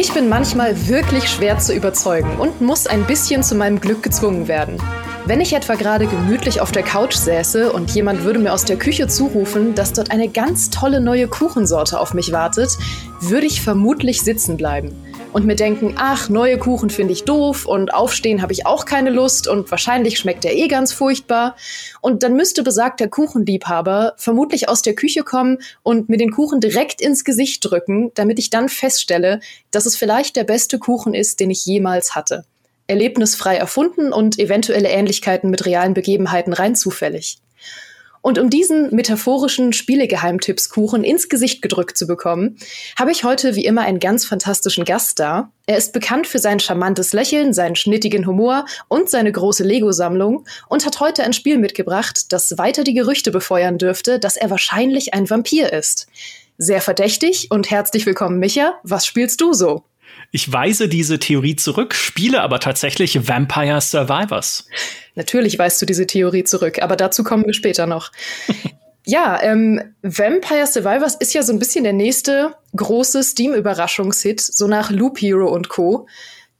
[0.00, 4.48] Ich bin manchmal wirklich schwer zu überzeugen und muss ein bisschen zu meinem Glück gezwungen
[4.48, 4.78] werden.
[5.26, 8.78] Wenn ich etwa gerade gemütlich auf der Couch säße und jemand würde mir aus der
[8.78, 12.78] Küche zurufen, dass dort eine ganz tolle neue Kuchensorte auf mich wartet,
[13.20, 14.96] würde ich vermutlich sitzen bleiben
[15.32, 19.10] und mir denken, ach, neue Kuchen finde ich doof und aufstehen habe ich auch keine
[19.10, 21.56] Lust und wahrscheinlich schmeckt der eh ganz furchtbar.
[22.00, 27.00] Und dann müsste besagter Kuchenliebhaber vermutlich aus der Küche kommen und mir den Kuchen direkt
[27.00, 29.40] ins Gesicht drücken, damit ich dann feststelle,
[29.70, 32.44] dass es vielleicht der beste Kuchen ist, den ich jemals hatte.
[32.88, 37.38] Erlebnisfrei erfunden und eventuelle Ähnlichkeiten mit realen Begebenheiten rein zufällig.
[38.22, 42.58] Und um diesen metaphorischen Spielegeheimtippskuchen ins Gesicht gedrückt zu bekommen,
[42.98, 45.50] habe ich heute wie immer einen ganz fantastischen Gast da.
[45.66, 50.84] Er ist bekannt für sein charmantes Lächeln, seinen schnittigen Humor und seine große Lego-Sammlung und
[50.84, 55.30] hat heute ein Spiel mitgebracht, das weiter die Gerüchte befeuern dürfte, dass er wahrscheinlich ein
[55.30, 56.06] Vampir ist.
[56.58, 58.78] Sehr verdächtig und herzlich willkommen, Micha.
[58.82, 59.84] Was spielst du so?
[60.32, 64.66] Ich weise diese Theorie zurück, spiele aber tatsächlich Vampire Survivors.
[65.16, 68.12] Natürlich weist du diese Theorie zurück, aber dazu kommen wir später noch.
[69.06, 74.90] ja, ähm, Vampire Survivors ist ja so ein bisschen der nächste große Steam-Überraschungshit, so nach
[74.90, 76.06] Loop Hero und Co.,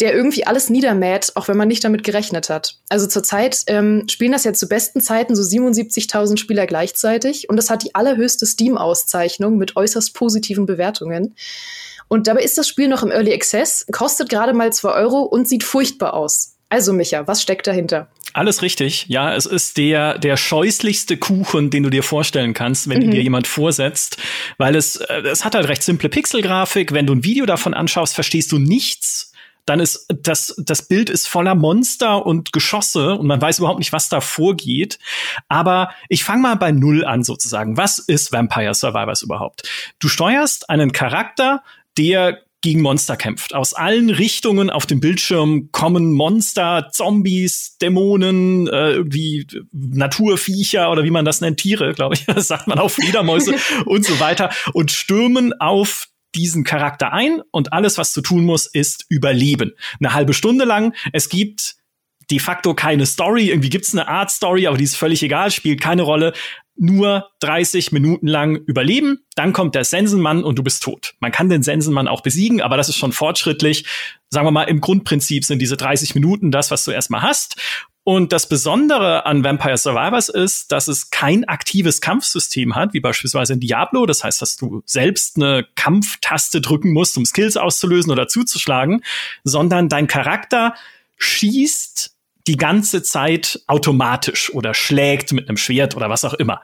[0.00, 2.78] der irgendwie alles niedermäht, auch wenn man nicht damit gerechnet hat.
[2.88, 7.70] Also zurzeit ähm, spielen das ja zu besten Zeiten so 77.000 Spieler gleichzeitig und das
[7.70, 11.34] hat die allerhöchste Steam-Auszeichnung mit äußerst positiven Bewertungen.
[12.12, 15.46] Und dabei ist das Spiel noch im Early Access, kostet gerade mal zwei Euro und
[15.46, 16.56] sieht furchtbar aus.
[16.68, 18.08] Also Micha, was steckt dahinter?
[18.32, 19.06] Alles richtig.
[19.08, 23.12] Ja, es ist der, der scheußlichste Kuchen, den du dir vorstellen kannst, wenn mhm.
[23.12, 24.16] dir jemand vorsetzt,
[24.58, 26.92] weil es, äh, es hat halt recht simple Pixelgrafik.
[26.92, 29.32] Wenn du ein Video davon anschaust, verstehst du nichts.
[29.66, 33.92] Dann ist das, das Bild ist voller Monster und Geschosse und man weiß überhaupt nicht,
[33.92, 34.98] was da vorgeht.
[35.48, 37.76] Aber ich fange mal bei Null an sozusagen.
[37.76, 39.68] Was ist Vampire Survivors überhaupt?
[40.00, 41.62] Du steuerst einen Charakter,
[41.98, 43.54] der gegen Monster kämpft.
[43.54, 51.10] Aus allen Richtungen auf dem Bildschirm kommen Monster, Zombies, Dämonen, äh, irgendwie Naturviecher oder wie
[51.10, 53.54] man das nennt, Tiere, glaube ich, das sagt man auch Fledermäuse
[53.86, 58.72] und so weiter und stürmen auf diesen Charakter ein und alles, was du tun musst,
[58.74, 59.72] ist überleben.
[59.98, 60.94] Eine halbe Stunde lang.
[61.12, 61.76] Es gibt
[62.30, 63.48] de facto keine Story.
[63.48, 66.32] Irgendwie gibt's eine Art Story, aber die ist völlig egal, spielt keine Rolle
[66.80, 71.14] nur 30 Minuten lang überleben, dann kommt der Sensenmann und du bist tot.
[71.20, 73.84] Man kann den Sensenmann auch besiegen, aber das ist schon fortschrittlich.
[74.30, 77.56] Sagen wir mal, im Grundprinzip sind diese 30 Minuten das, was du erstmal hast.
[78.02, 83.52] Und das Besondere an Vampire Survivors ist, dass es kein aktives Kampfsystem hat, wie beispielsweise
[83.52, 84.06] in Diablo.
[84.06, 89.04] Das heißt, dass du selbst eine Kampftaste drücken musst, um Skills auszulösen oder zuzuschlagen,
[89.44, 90.74] sondern dein Charakter
[91.18, 92.16] schießt
[92.50, 96.62] die ganze Zeit automatisch oder schlägt mit einem Schwert oder was auch immer.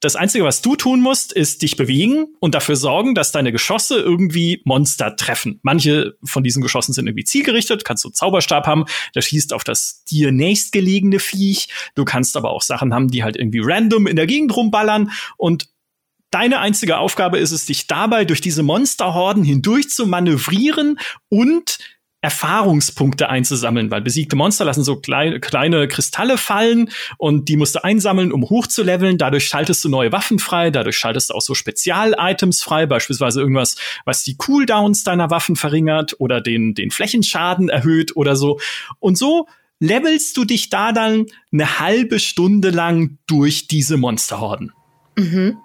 [0.00, 3.98] Das Einzige, was du tun musst, ist dich bewegen und dafür sorgen, dass deine Geschosse
[3.98, 5.60] irgendwie Monster treffen.
[5.62, 9.64] Manche von diesen Geschossen sind irgendwie zielgerichtet, kannst du einen Zauberstab haben, der schießt auf
[9.64, 11.68] das dir nächstgelegene Viech.
[11.94, 15.68] Du kannst aber auch Sachen haben, die halt irgendwie random in der Gegend rumballern und
[16.30, 20.98] Deine einzige Aufgabe ist es, dich dabei durch diese Monsterhorden hindurch zu manövrieren
[21.30, 21.78] und
[22.20, 27.84] Erfahrungspunkte einzusammeln, weil besiegte Monster lassen so kleine, kleine Kristalle fallen und die musst du
[27.84, 29.18] einsammeln, um hochzuleveln.
[29.18, 33.76] Dadurch schaltest du neue Waffen frei, dadurch schaltest du auch so Spezial-Items frei, beispielsweise irgendwas,
[34.04, 38.58] was die Cooldowns deiner Waffen verringert oder den, den Flächenschaden erhöht oder so.
[38.98, 39.46] Und so
[39.78, 44.72] levelst du dich da dann eine halbe Stunde lang durch diese Monsterhorden.
[45.16, 45.58] Mhm.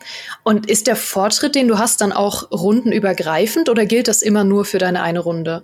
[0.44, 4.66] Und ist der Fortschritt, den du hast, dann auch rundenübergreifend oder gilt das immer nur
[4.66, 5.63] für deine eine Runde?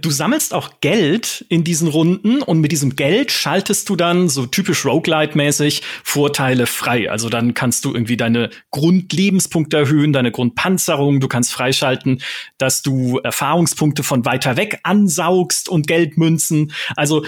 [0.00, 4.46] Du sammelst auch Geld in diesen Runden und mit diesem Geld schaltest du dann so
[4.46, 7.10] typisch Roguelite-mäßig Vorteile frei.
[7.10, 11.20] Also dann kannst du irgendwie deine Grundlebenspunkte erhöhen, deine Grundpanzerung.
[11.20, 12.22] Du kannst freischalten,
[12.58, 16.72] dass du Erfahrungspunkte von weiter weg ansaugst und Geldmünzen.
[16.96, 17.24] Also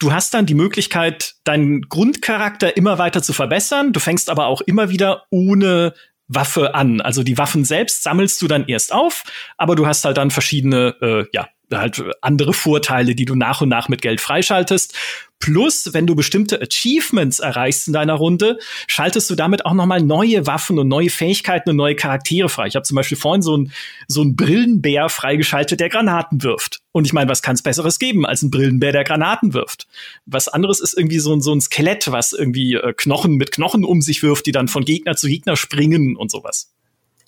[0.00, 3.92] Du hast dann die Möglichkeit, deinen Grundcharakter immer weiter zu verbessern.
[3.92, 5.94] Du fängst aber auch immer wieder ohne
[6.26, 7.00] Waffe an.
[7.00, 9.24] Also die Waffen selbst sammelst du dann erst auf,
[9.56, 11.48] aber du hast halt dann verschiedene, äh, ja,
[11.78, 14.94] halt andere Vorteile, die du nach und nach mit Geld freischaltest.
[15.40, 20.46] Plus, wenn du bestimmte Achievements erreichst in deiner Runde, schaltest du damit auch nochmal neue
[20.46, 22.66] Waffen und neue Fähigkeiten und neue Charaktere frei.
[22.66, 23.72] Ich habe zum Beispiel vorhin so einen
[24.08, 26.80] so einen Brillenbär freigeschaltet, der Granaten wirft.
[26.92, 29.86] Und ich meine, was kann es Besseres geben als ein Brillenbär, der Granaten wirft?
[30.24, 33.84] Was anderes ist irgendwie so ein, so ein Skelett, was irgendwie äh, Knochen mit Knochen
[33.84, 36.73] um sich wirft, die dann von Gegner zu Gegner springen und sowas.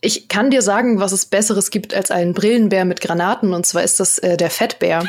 [0.07, 3.83] Ich kann dir sagen, was es Besseres gibt als einen Brillenbär mit Granaten, und zwar
[3.83, 5.03] ist das äh, der Fettbär.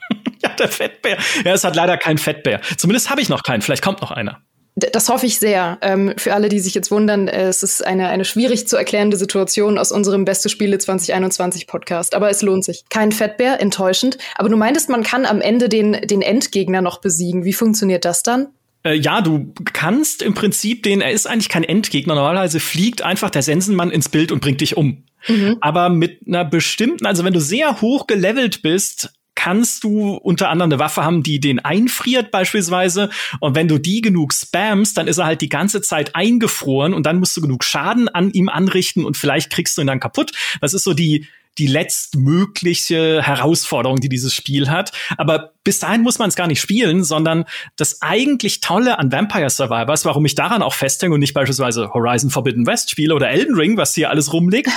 [0.42, 1.18] ja, der Fettbär.
[1.44, 2.62] Ja, es hat leider keinen Fettbär.
[2.78, 3.60] Zumindest habe ich noch keinen.
[3.60, 4.40] Vielleicht kommt noch einer.
[4.74, 5.76] Das hoffe ich sehr.
[5.82, 9.18] Ähm, für alle, die sich jetzt wundern, äh, es ist eine, eine schwierig zu erklärende
[9.18, 12.14] Situation aus unserem Beste Spiele 2021 Podcast.
[12.14, 12.84] Aber es lohnt sich.
[12.88, 14.16] Kein Fettbär, enttäuschend.
[14.36, 17.44] Aber du meintest, man kann am Ende den, den Endgegner noch besiegen.
[17.44, 18.48] Wie funktioniert das dann?
[18.84, 22.14] Äh, ja, du kannst im Prinzip den, er ist eigentlich kein Endgegner.
[22.14, 25.04] Normalerweise fliegt einfach der Sensenmann ins Bild und bringt dich um.
[25.26, 25.56] Mhm.
[25.60, 30.72] Aber mit einer bestimmten, also wenn du sehr hoch gelevelt bist, kannst du unter anderem
[30.72, 33.08] eine Waffe haben, die den einfriert beispielsweise.
[33.38, 37.06] Und wenn du die genug spamst, dann ist er halt die ganze Zeit eingefroren und
[37.06, 40.32] dann musst du genug Schaden an ihm anrichten und vielleicht kriegst du ihn dann kaputt.
[40.60, 41.26] Das ist so die
[41.58, 44.92] die letztmögliche Herausforderung, die dieses Spiel hat.
[45.16, 47.44] Aber bis dahin muss man es gar nicht spielen, sondern
[47.76, 52.30] das eigentlich Tolle an Vampire Survivors, warum ich daran auch festhänge und nicht beispielsweise Horizon
[52.30, 54.70] Forbidden West spiele oder Elden Ring, was hier alles rumliegt,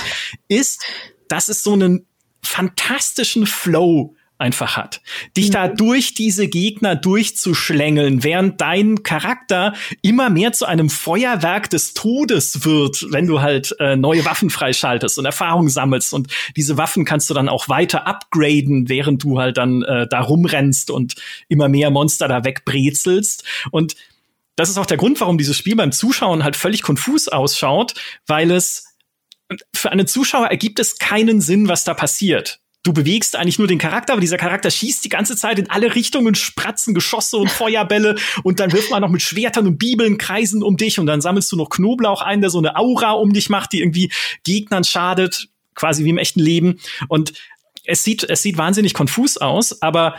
[0.48, 0.84] ist,
[1.28, 2.06] dass es so einen
[2.42, 5.00] fantastischen Flow einfach hat.
[5.36, 5.52] Dich mhm.
[5.52, 9.72] da durch diese Gegner durchzuschlängeln, während dein Charakter
[10.02, 15.18] immer mehr zu einem Feuerwerk des Todes wird, wenn du halt äh, neue Waffen freischaltest
[15.18, 16.12] und Erfahrung sammelst.
[16.12, 20.20] Und diese Waffen kannst du dann auch weiter upgraden, während du halt dann äh, da
[20.20, 21.14] rumrennst und
[21.48, 23.44] immer mehr Monster da wegbrezelst.
[23.70, 23.94] Und
[24.56, 27.94] das ist auch der Grund, warum dieses Spiel beim Zuschauen halt völlig konfus ausschaut,
[28.26, 28.88] weil es
[29.74, 33.78] für einen Zuschauer ergibt es keinen Sinn, was da passiert du bewegst eigentlich nur den
[33.78, 38.16] Charakter, aber dieser Charakter schießt die ganze Zeit in alle Richtungen, Spratzen, Geschosse und Feuerbälle
[38.42, 41.50] und dann wirft man noch mit Schwertern und Bibeln Kreisen um dich und dann sammelst
[41.52, 44.12] du noch Knoblauch ein, der so eine Aura um dich macht, die irgendwie
[44.44, 46.80] Gegnern schadet, quasi wie im echten Leben.
[47.08, 47.32] Und
[47.84, 50.16] es sieht, es sieht wahnsinnig konfus aus, aber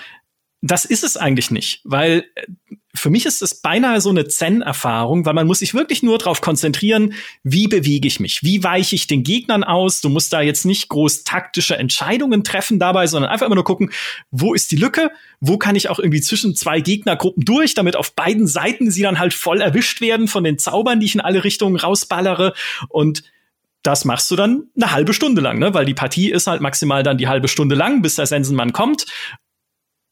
[0.63, 2.45] das ist es eigentlich nicht, weil äh,
[2.95, 6.41] für mich ist es beinahe so eine Zen-Erfahrung, weil man muss sich wirklich nur darauf
[6.41, 7.13] konzentrieren,
[7.43, 9.99] wie bewege ich mich, wie weiche ich den Gegnern aus.
[9.99, 13.91] Du musst da jetzt nicht groß taktische Entscheidungen treffen dabei, sondern einfach immer nur gucken,
[14.31, 15.11] wo ist die Lücke,
[15.41, 19.19] wo kann ich auch irgendwie zwischen zwei Gegnergruppen durch, damit auf beiden Seiten sie dann
[19.19, 22.53] halt voll erwischt werden von den Zaubern, die ich in alle Richtungen rausballere
[22.89, 23.23] und
[23.81, 25.73] das machst du dann eine halbe Stunde lang, ne?
[25.73, 29.05] weil die Partie ist halt maximal dann die halbe Stunde lang, bis der Sensenmann kommt.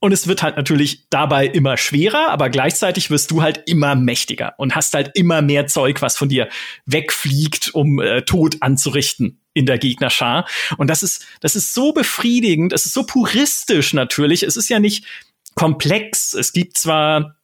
[0.03, 4.55] Und es wird halt natürlich dabei immer schwerer, aber gleichzeitig wirst du halt immer mächtiger
[4.57, 6.49] und hast halt immer mehr Zeug, was von dir
[6.87, 10.47] wegfliegt, um äh, Tod anzurichten in der Gegnerschar.
[10.77, 14.41] Und das ist, das ist so befriedigend, es ist so puristisch natürlich.
[14.41, 15.05] Es ist ja nicht
[15.53, 16.33] komplex.
[16.33, 17.35] Es gibt zwar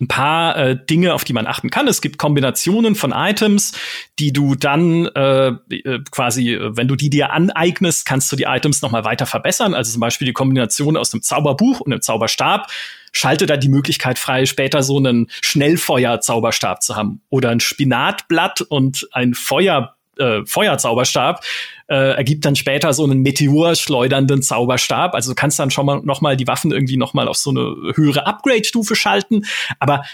[0.00, 1.88] ein paar äh, Dinge, auf die man achten kann.
[1.88, 3.72] Es gibt Kombinationen von Items,
[4.18, 8.82] die du dann äh, äh quasi, wenn du die dir aneignest, kannst du die Items
[8.82, 9.74] noch mal weiter verbessern.
[9.74, 12.68] Also zum Beispiel die Kombination aus einem Zauberbuch und einem Zauberstab
[13.12, 19.08] schaltet da die Möglichkeit frei, später so einen Schnellfeuer-Zauberstab zu haben oder ein Spinatblatt und
[19.12, 21.44] ein Feuer äh, Feuerzauberstab
[21.88, 25.14] äh, ergibt dann später so einen Meteor schleudernden Zauberstab.
[25.14, 27.50] Also du kannst dann schon mal noch mal die Waffen irgendwie noch mal auf so
[27.50, 29.44] eine höhere Upgrade-Stufe schalten.
[29.78, 30.04] Aber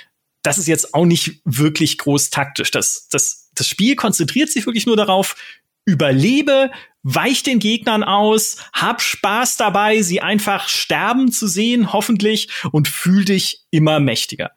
[0.42, 2.70] das ist jetzt auch nicht wirklich groß taktisch.
[2.70, 5.36] Das, das, das Spiel konzentriert sich wirklich nur darauf,
[5.84, 6.70] überlebe,
[7.02, 13.24] weich den Gegnern aus, hab Spaß dabei, sie einfach sterben zu sehen, hoffentlich, und fühl
[13.24, 14.50] dich immer mächtiger.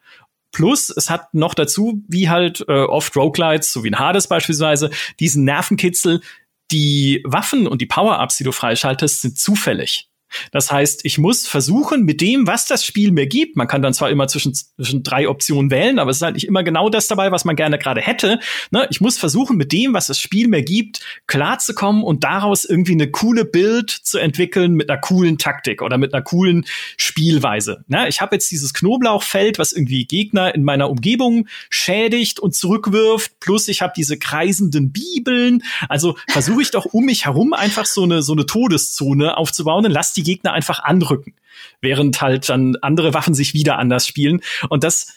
[0.54, 4.90] Plus, es hat noch dazu, wie halt äh, oft Roguelites, so wie in Hades beispielsweise,
[5.20, 6.22] diesen Nervenkitzel,
[6.70, 10.08] die Waffen und die Power-Ups, die du freischaltest, sind zufällig.
[10.52, 13.94] Das heißt, ich muss versuchen, mit dem, was das Spiel mir gibt, man kann dann
[13.94, 17.08] zwar immer zwischen, zwischen drei Optionen wählen, aber es ist halt nicht immer genau das
[17.08, 18.38] dabei, was man gerne gerade hätte.
[18.70, 18.86] Ne?
[18.90, 23.10] Ich muss versuchen, mit dem, was das Spiel mir gibt, klarzukommen und daraus irgendwie eine
[23.10, 26.64] coole Bild zu entwickeln mit einer coolen Taktik oder mit einer coolen
[26.96, 27.84] Spielweise.
[27.88, 28.08] Ne?
[28.08, 33.68] Ich habe jetzt dieses Knoblauchfeld, was irgendwie Gegner in meiner Umgebung schädigt und zurückwirft, plus
[33.68, 35.62] ich habe diese kreisenden Bibeln.
[35.88, 39.92] Also versuche ich doch um mich herum einfach so eine, so eine Todeszone aufzubauen und
[39.92, 41.34] lass die Gegner einfach anrücken,
[41.80, 44.40] während halt dann andere Waffen sich wieder anders spielen.
[44.68, 45.14] Und das,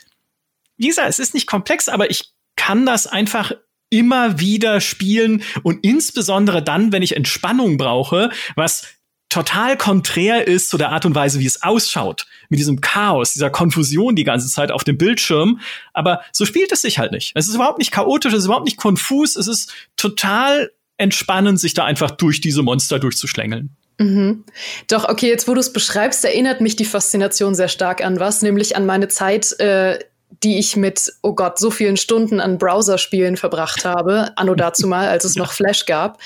[0.77, 3.53] wie gesagt, es ist nicht komplex, aber ich kann das einfach
[3.89, 8.85] immer wieder spielen und insbesondere dann, wenn ich Entspannung brauche, was
[9.29, 12.27] total konträr ist zu der Art und Weise, wie es ausschaut.
[12.49, 15.59] Mit diesem Chaos, dieser Konfusion die ganze Zeit auf dem Bildschirm.
[15.93, 17.33] Aber so spielt es sich halt nicht.
[17.35, 21.73] Es ist überhaupt nicht chaotisch, es ist überhaupt nicht konfus, es ist total entspannend, sich
[21.73, 23.75] da einfach durch diese Monster durchzuschlängeln.
[23.99, 24.43] Mhm.
[24.87, 28.41] Doch, okay, jetzt wo du es beschreibst, erinnert mich die Faszination sehr stark an was,
[28.41, 29.99] nämlich an meine Zeit, äh,
[30.43, 35.07] die ich mit, oh Gott, so vielen Stunden an Browserspielen verbracht habe, anno dazu mal,
[35.07, 36.19] als es noch Flash gab.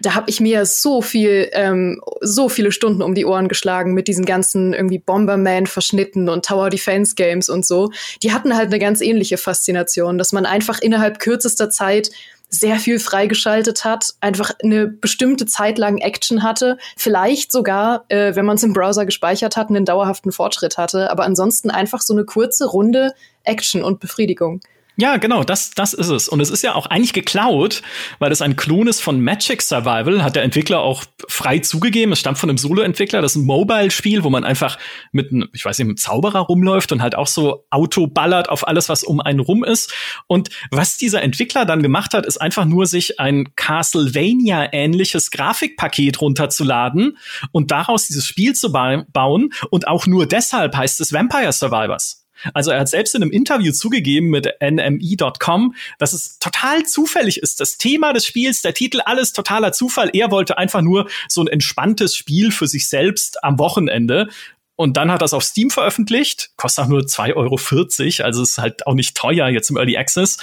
[0.00, 4.08] Da habe ich mir so viel, ähm, so viele Stunden um die Ohren geschlagen mit
[4.08, 7.90] diesen ganzen irgendwie Bomberman-Verschnitten und Tower Defense Games und so.
[8.22, 12.10] Die hatten halt eine ganz ähnliche Faszination, dass man einfach innerhalb kürzester Zeit
[12.48, 18.46] sehr viel freigeschaltet hat, einfach eine bestimmte Zeit lang Action hatte, vielleicht sogar, äh, wenn
[18.46, 22.24] man es im Browser gespeichert hat, einen dauerhaften Fortschritt hatte, aber ansonsten einfach so eine
[22.24, 23.12] kurze Runde
[23.42, 24.60] Action und Befriedigung.
[24.98, 26.26] Ja, genau, das, das ist es.
[26.26, 27.82] Und es ist ja auch eigentlich geklaut,
[28.18, 32.12] weil es ein Klon ist von Magic Survival, hat der Entwickler auch frei zugegeben.
[32.12, 33.20] Es stammt von einem Solo-Entwickler.
[33.20, 34.78] Das ist ein Mobile-Spiel, wo man einfach
[35.12, 38.66] mit einem, ich weiß nicht, einem Zauberer rumläuft und halt auch so Auto ballert auf
[38.66, 39.92] alles, was um einen rum ist.
[40.28, 47.18] Und was dieser Entwickler dann gemacht hat, ist einfach nur sich ein Castlevania-ähnliches Grafikpaket runterzuladen
[47.52, 49.50] und daraus dieses Spiel zu ba bauen.
[49.70, 52.25] Und auch nur deshalb heißt es Vampire Survivors.
[52.54, 57.60] Also er hat selbst in einem Interview zugegeben mit NME.com, dass es total zufällig ist.
[57.60, 60.10] Das Thema des Spiels, der Titel, alles totaler Zufall.
[60.12, 64.28] Er wollte einfach nur so ein entspanntes Spiel für sich selbst am Wochenende.
[64.76, 68.58] Und dann hat er es auf Steam veröffentlicht, kostet auch nur 2,40 Euro, also ist
[68.58, 70.38] halt auch nicht teuer jetzt im Early Access.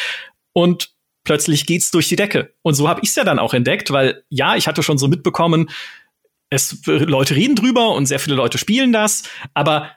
[0.53, 0.91] Und
[1.23, 2.53] plötzlich geht's durch die Decke.
[2.63, 5.07] Und so habe ich es ja dann auch entdeckt, weil ja, ich hatte schon so
[5.07, 5.69] mitbekommen,
[6.49, 9.91] es Leute reden drüber und sehr viele Leute spielen das, aber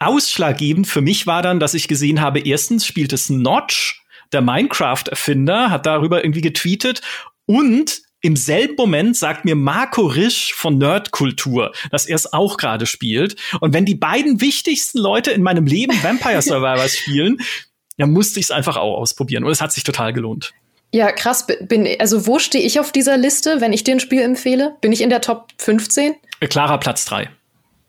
[0.00, 4.02] ausschlaggebend für mich war dann, dass ich gesehen habe, erstens spielt es Notch,
[4.32, 7.02] der Minecraft-Erfinder, hat darüber irgendwie getweetet
[7.46, 12.84] und im selben Moment sagt mir Marco Risch von Nerdkultur, dass er es auch gerade
[12.84, 13.36] spielt.
[13.60, 17.38] Und wenn die beiden wichtigsten Leute in meinem Leben Vampire Survivors spielen,
[17.96, 19.44] dann musste ich es einfach auch ausprobieren.
[19.44, 20.52] Und es hat sich total gelohnt.
[20.92, 21.46] Ja, krass.
[21.46, 24.76] Bin, also wo stehe ich auf dieser Liste, wenn ich dir ein Spiel empfehle?
[24.80, 26.14] Bin ich in der Top 15?
[26.48, 27.30] Klarer Platz 3.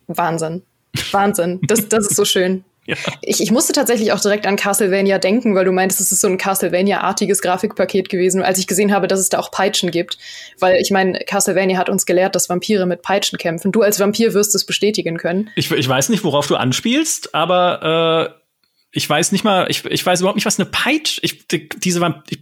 [0.07, 0.63] Wahnsinn.
[1.12, 1.60] Wahnsinn.
[1.63, 2.63] Das, das ist so schön.
[2.88, 2.95] Ja.
[3.21, 6.27] Ich, ich musste tatsächlich auch direkt an Castlevania denken, weil du meintest, es ist so
[6.27, 10.17] ein Castlevania-artiges Grafikpaket gewesen, als ich gesehen habe, dass es da auch Peitschen gibt.
[10.57, 13.71] Weil ich meine, Castlevania hat uns gelehrt, dass Vampire mit Peitschen kämpfen.
[13.71, 15.51] Du als Vampir wirst es bestätigen können.
[15.55, 18.41] Ich, ich weiß nicht, worauf du anspielst, aber äh,
[18.93, 22.24] ich weiß nicht mal, ich, ich weiß überhaupt nicht, was eine Peitsche, ich, diese Vamp
[22.29, 22.39] ich,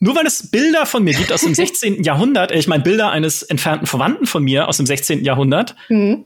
[0.00, 2.02] nur weil es Bilder von mir gibt aus dem 16.
[2.02, 5.24] Jahrhundert, ich meine Bilder eines entfernten Verwandten von mir aus dem 16.
[5.24, 6.24] Jahrhundert, mhm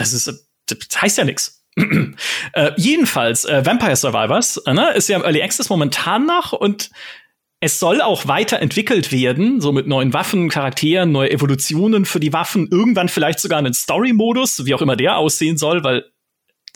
[0.00, 1.64] das ist, das heißt ja nichts.
[2.54, 6.90] äh, jedenfalls, äh, Vampire Survivors äh, ne, ist ja im Early Access momentan noch und
[7.60, 12.68] es soll auch weiterentwickelt werden, so mit neuen Waffen, Charakteren, neue Evolutionen für die Waffen,
[12.70, 16.06] irgendwann vielleicht sogar einen Story-Modus, wie auch immer der aussehen soll, weil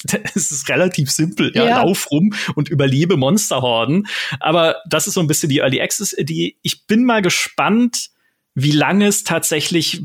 [0.35, 1.83] es ist relativ simpel, ja, ja.
[1.83, 4.07] lauf rum und überlebe Monsterhorden.
[4.40, 8.11] Aber das ist so ein bisschen die Early Access, die ich bin mal gespannt,
[8.54, 10.02] wie lange es tatsächlich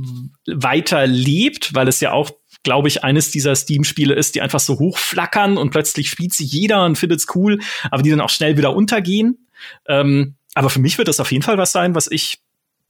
[0.47, 2.31] weiter lebt, weil es ja auch
[2.63, 6.85] glaube ich, eines dieser Steam-Spiele ist, die einfach so hochflackern und plötzlich spielt sie jeder
[6.85, 9.47] und findet's cool, aber die dann auch schnell wieder untergehen.
[9.87, 12.39] Ähm, aber für mich wird das auf jeden Fall was sein, was ich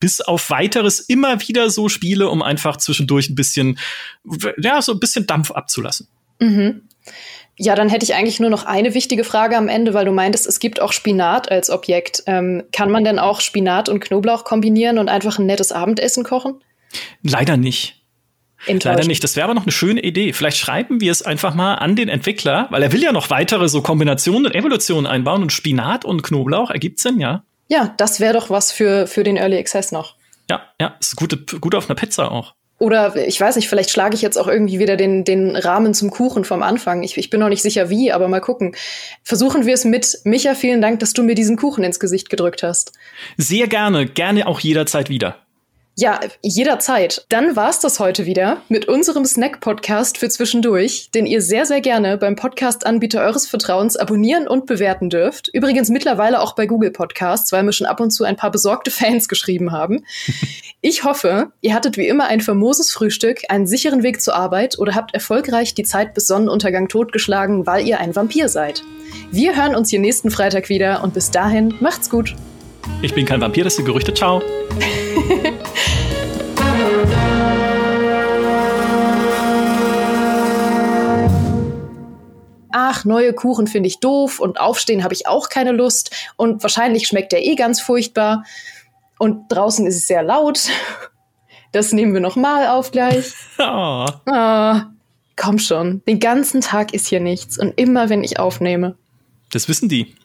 [0.00, 3.78] bis auf weiteres immer wieder so spiele, um einfach zwischendurch ein bisschen,
[4.56, 6.08] ja, so ein bisschen Dampf abzulassen.
[6.40, 6.82] Mhm.
[7.56, 10.46] Ja, dann hätte ich eigentlich nur noch eine wichtige Frage am Ende, weil du meintest,
[10.46, 12.22] es gibt auch Spinat als Objekt.
[12.26, 16.54] Ähm, kann man denn auch Spinat und Knoblauch kombinieren und einfach ein nettes Abendessen kochen?
[17.22, 17.99] Leider nicht.
[18.66, 19.24] Leider nicht.
[19.24, 20.32] Das wäre aber noch eine schöne Idee.
[20.32, 23.68] Vielleicht schreiben wir es einfach mal an den Entwickler, weil er will ja noch weitere
[23.68, 27.44] so Kombinationen und Evolutionen einbauen und Spinat und Knoblauch ergibt Sinn, ja?
[27.68, 30.16] Ja, das wäre doch was für, für den Early Access noch.
[30.50, 32.54] Ja, ja, ist gut, gut auf einer Pizza auch.
[32.80, 36.10] Oder ich weiß nicht, vielleicht schlage ich jetzt auch irgendwie wieder den, den Rahmen zum
[36.10, 37.02] Kuchen vom Anfang.
[37.02, 38.74] Ich, ich bin noch nicht sicher wie, aber mal gucken.
[39.22, 40.18] Versuchen wir es mit.
[40.24, 42.92] Micha, vielen Dank, dass du mir diesen Kuchen ins Gesicht gedrückt hast.
[43.36, 45.36] Sehr gerne, gerne auch jederzeit wieder.
[46.00, 47.26] Ja, jederzeit.
[47.28, 52.16] Dann war's das heute wieder mit unserem Snack-Podcast für zwischendurch, den ihr sehr, sehr gerne
[52.16, 55.48] beim Podcast-Anbieter eures Vertrauens abonnieren und bewerten dürft.
[55.52, 58.90] Übrigens mittlerweile auch bei Google Podcasts, weil mir schon ab und zu ein paar besorgte
[58.90, 60.04] Fans geschrieben haben.
[60.82, 64.94] Ich hoffe, ihr hattet wie immer ein famoses Frühstück, einen sicheren Weg zur Arbeit oder
[64.94, 68.82] habt erfolgreich die Zeit bis Sonnenuntergang totgeschlagen, weil ihr ein Vampir seid.
[69.30, 72.34] Wir hören uns hier nächsten Freitag wieder und bis dahin macht's gut.
[73.02, 74.12] Ich bin kein Vampir, das sind Gerüchte.
[74.14, 74.42] Ciao.
[83.00, 87.06] ach, neue Kuchen finde ich doof und aufstehen habe ich auch keine Lust und wahrscheinlich
[87.06, 88.44] schmeckt der eh ganz furchtbar
[89.18, 90.68] und draußen ist es sehr laut.
[91.72, 93.32] Das nehmen wir noch mal auf gleich.
[93.60, 94.04] Oh.
[94.26, 94.74] Oh,
[95.36, 98.96] komm schon, den ganzen Tag ist hier nichts und immer wenn ich aufnehme.
[99.52, 100.16] Das wissen die.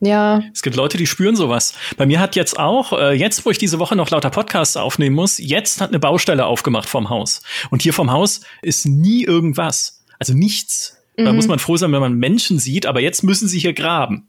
[0.00, 0.42] Ja.
[0.52, 1.74] Es gibt Leute, die spüren sowas.
[1.96, 5.14] Bei mir hat jetzt auch, äh, jetzt wo ich diese Woche noch lauter Podcasts aufnehmen
[5.14, 7.42] muss, jetzt hat eine Baustelle aufgemacht vom Haus.
[7.70, 10.02] Und hier vom Haus ist nie irgendwas.
[10.18, 10.96] Also nichts.
[11.16, 11.24] Mhm.
[11.26, 14.28] Da muss man froh sein, wenn man Menschen sieht, aber jetzt müssen sie hier graben.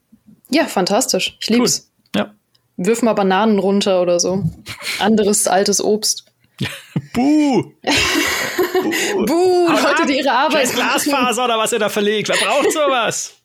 [0.50, 1.38] Ja, fantastisch.
[1.40, 1.90] Ich lieb's.
[2.16, 2.22] Cool.
[2.22, 2.34] Ja.
[2.76, 4.44] Wirf mal Bananen runter oder so.
[5.00, 6.26] Anderes altes Obst.
[7.14, 7.72] Buh!
[8.74, 10.72] Buh, Buh Leute, die ihre Arbeit.
[10.72, 12.30] Glasfaser oder was ihr da verlegt.
[12.30, 13.41] Wer braucht sowas?